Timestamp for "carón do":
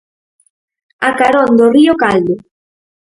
1.19-1.65